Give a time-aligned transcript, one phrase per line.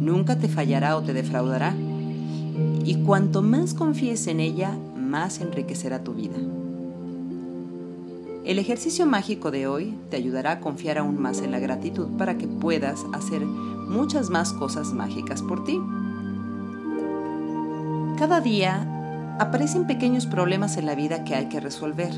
[0.00, 1.76] Nunca te fallará o te defraudará.
[2.84, 6.34] Y cuanto más confíes en ella, más enriquecerá tu vida.
[8.44, 12.36] El ejercicio mágico de hoy te ayudará a confiar aún más en la gratitud para
[12.36, 15.80] que puedas hacer muchas más cosas mágicas por ti.
[18.18, 22.10] Cada día aparecen pequeños problemas en la vida que hay que resolver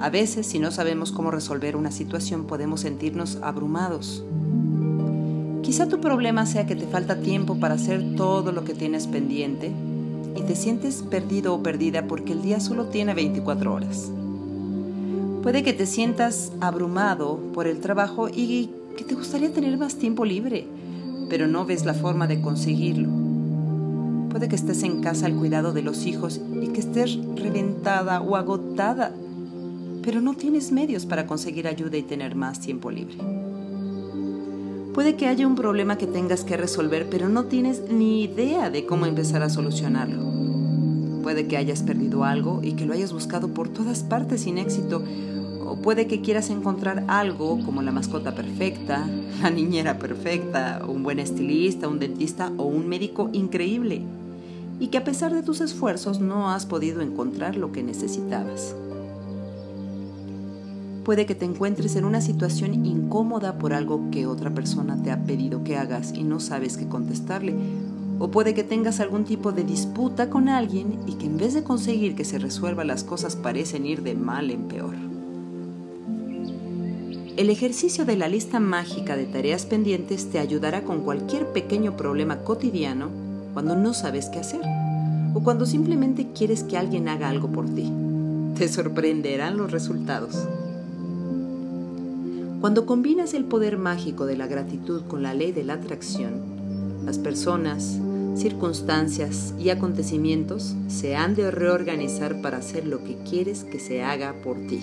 [0.00, 4.24] a veces, si no sabemos cómo resolver una situación, podemos sentirnos abrumados.
[5.62, 9.70] Quizá tu problema sea que te falta tiempo para hacer todo lo que tienes pendiente
[10.34, 14.10] y te sientes perdido o perdida porque el día solo tiene 24 horas.
[15.42, 20.24] Puede que te sientas abrumado por el trabajo y que te gustaría tener más tiempo
[20.24, 20.66] libre,
[21.28, 23.10] pero no ves la forma de conseguirlo.
[24.30, 28.36] Puede que estés en casa al cuidado de los hijos y que estés reventada o
[28.36, 29.12] agotada
[30.02, 33.16] pero no tienes medios para conseguir ayuda y tener más tiempo libre.
[34.94, 38.86] Puede que haya un problema que tengas que resolver, pero no tienes ni idea de
[38.86, 40.22] cómo empezar a solucionarlo.
[41.22, 45.02] Puede que hayas perdido algo y que lo hayas buscado por todas partes sin éxito,
[45.64, 49.06] o puede que quieras encontrar algo como la mascota perfecta,
[49.42, 54.02] la niñera perfecta, un buen estilista, un dentista o un médico increíble,
[54.80, 58.74] y que a pesar de tus esfuerzos no has podido encontrar lo que necesitabas.
[61.04, 65.24] Puede que te encuentres en una situación incómoda por algo que otra persona te ha
[65.24, 67.54] pedido que hagas y no sabes qué contestarle.
[68.18, 71.62] O puede que tengas algún tipo de disputa con alguien y que en vez de
[71.62, 74.94] conseguir que se resuelva las cosas parecen ir de mal en peor.
[77.38, 82.40] El ejercicio de la lista mágica de tareas pendientes te ayudará con cualquier pequeño problema
[82.40, 83.08] cotidiano
[83.54, 84.60] cuando no sabes qué hacer
[85.32, 87.90] o cuando simplemente quieres que alguien haga algo por ti.
[88.58, 90.46] Te sorprenderán los resultados.
[92.60, 97.18] Cuando combinas el poder mágico de la gratitud con la ley de la atracción, las
[97.18, 97.98] personas,
[98.34, 104.34] circunstancias y acontecimientos se han de reorganizar para hacer lo que quieres que se haga
[104.44, 104.82] por ti.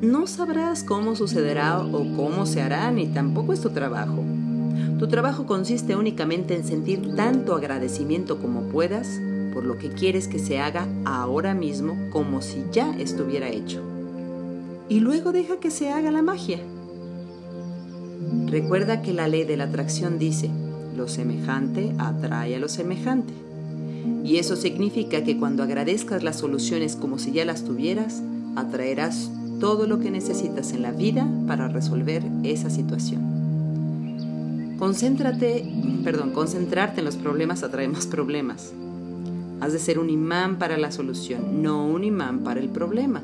[0.00, 4.24] No sabrás cómo sucederá o cómo se hará, ni tampoco es tu trabajo.
[4.98, 9.20] Tu trabajo consiste únicamente en sentir tanto agradecimiento como puedas
[9.54, 13.89] por lo que quieres que se haga ahora mismo como si ya estuviera hecho
[14.90, 16.58] y luego deja que se haga la magia.
[18.46, 20.50] Recuerda que la ley de la atracción dice,
[20.96, 23.32] lo semejante atrae a lo semejante.
[24.24, 28.20] Y eso significa que cuando agradezcas las soluciones como si ya las tuvieras,
[28.56, 29.30] atraerás
[29.60, 34.74] todo lo que necesitas en la vida para resolver esa situación.
[34.76, 35.72] Concéntrate,
[36.02, 38.72] perdón, concentrarte en los problemas atrae más problemas.
[39.60, 43.22] Has de ser un imán para la solución, no un imán para el problema.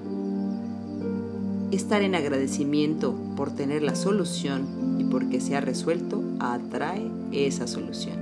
[1.72, 8.15] Estar en agradecimiento por tener la solución y porque se ha resuelto atrae esa solución.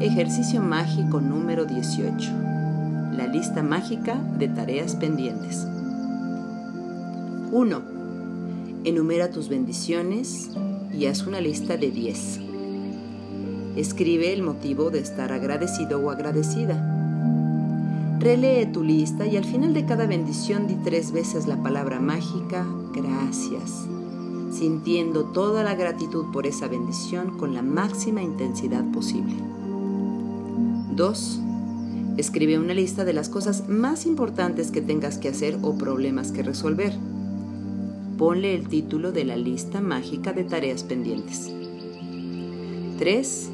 [0.00, 2.32] Ejercicio mágico número 18.
[3.16, 5.64] La lista mágica de tareas pendientes.
[7.52, 7.82] 1.
[8.82, 10.50] Enumera tus bendiciones
[10.92, 12.40] y haz una lista de 10.
[13.76, 16.91] Escribe el motivo de estar agradecido o agradecida
[18.22, 22.64] Relee tu lista y al final de cada bendición di tres veces la palabra mágica
[22.94, 23.88] gracias,
[24.52, 29.34] sintiendo toda la gratitud por esa bendición con la máxima intensidad posible.
[30.94, 31.40] 2.
[32.16, 36.44] Escribe una lista de las cosas más importantes que tengas que hacer o problemas que
[36.44, 36.96] resolver.
[38.18, 41.50] Ponle el título de la lista mágica de tareas pendientes.
[43.00, 43.50] 3.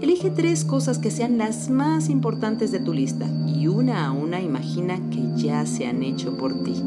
[0.00, 3.26] Elige tres cosas que sean las más importantes de tu lista
[3.58, 6.80] y una a una imagina que ya se han hecho por ti.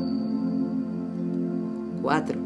[2.01, 2.39] 4.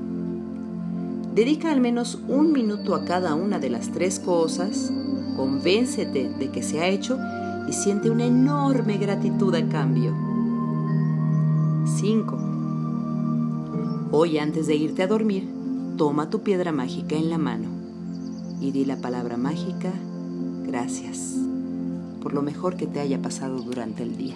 [1.35, 4.91] Dedica al menos un minuto a cada una de las tres cosas,
[5.35, 7.19] convéncete de que se ha hecho
[7.69, 10.15] y siente una enorme gratitud a cambio.
[11.99, 12.37] 5.
[14.11, 15.47] Hoy antes de irte a dormir,
[15.97, 17.67] toma tu piedra mágica en la mano
[18.59, 19.91] y di la palabra mágica
[20.65, 21.44] Gracias
[22.25, 24.33] por lo mejor que te haya pasado durante el día.